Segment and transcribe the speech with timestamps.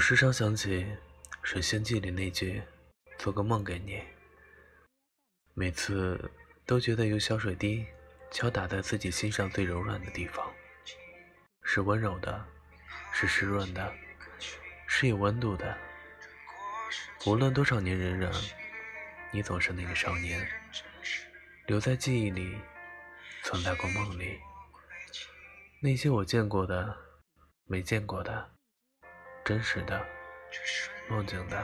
[0.00, 0.82] 我时常想起
[1.42, 2.62] 《水仙记》里那句
[3.20, 4.02] “做个梦给你”，
[5.52, 6.32] 每次
[6.64, 7.84] 都觉得有小水滴
[8.30, 10.50] 敲打在自己心上最柔软的地方，
[11.64, 12.46] 是温柔的，
[13.12, 13.92] 是湿润的，
[14.86, 15.76] 是有温度的。
[17.26, 18.52] 无论多少年荏苒，
[19.30, 20.48] 你总是那个少年，
[21.66, 22.56] 留在记忆里，
[23.42, 24.40] 存在过梦里。
[25.82, 26.96] 那些我见过的，
[27.66, 28.52] 没见过的，
[29.50, 30.06] 真实的，
[31.08, 31.60] 梦境的，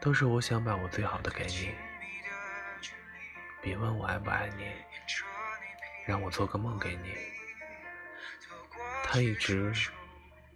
[0.00, 1.72] 都是我想把我最好的给你。
[3.62, 4.72] 别问我爱不爱你，
[6.08, 7.14] 让我做个梦给你。
[9.04, 9.72] 他一直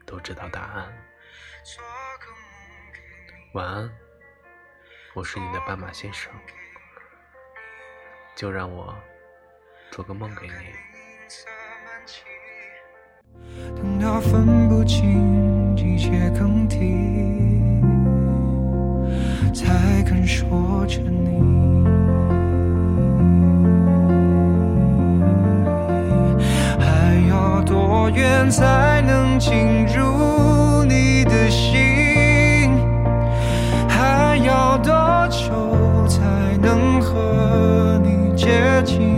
[0.05, 0.92] 都知道答案。
[3.52, 3.97] 晚安，
[5.14, 6.33] 我是你的斑马先生，
[8.34, 9.00] 就让我
[9.92, 10.75] 做个梦给你。
[13.77, 15.30] 等到分不清
[16.01, 17.61] 节更替，
[19.53, 21.84] 才肯说着你。
[26.78, 32.73] 还要多远才能进入你的心？
[33.87, 36.23] 还要多久才
[36.62, 39.09] 能和你接近？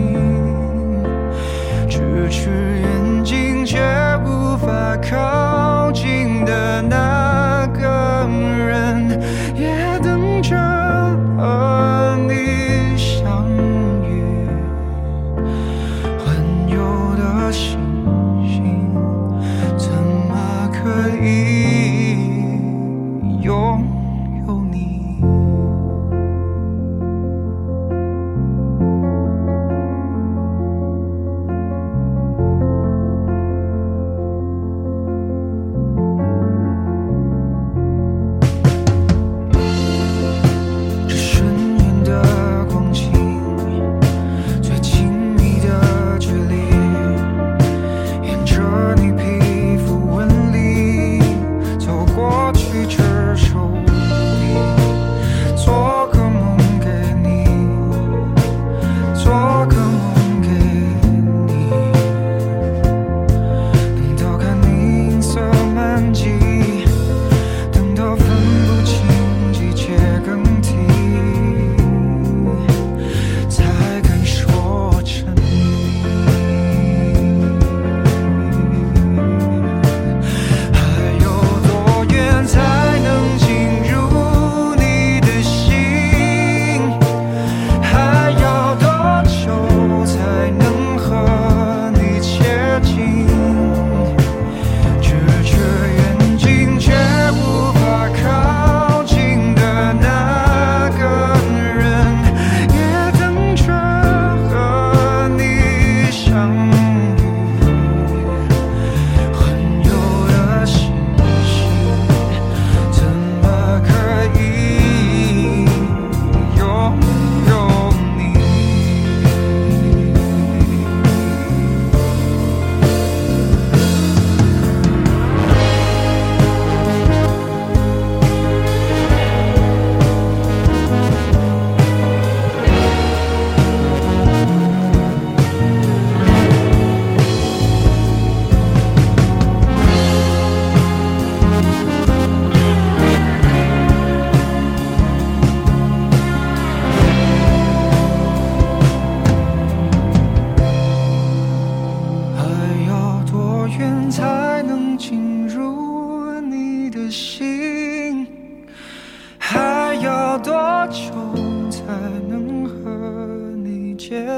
[21.25, 21.52] eat.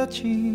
[0.06, 0.54] 近？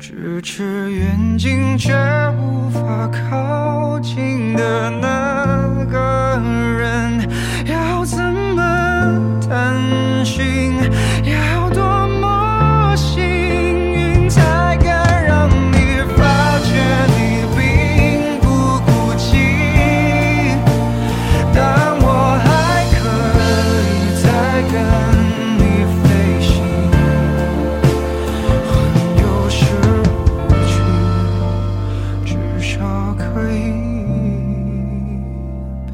[0.00, 1.92] 咫尺远近却
[2.40, 5.37] 无法靠近的那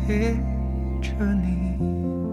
[0.07, 0.35] 陪
[1.01, 2.24] 着你。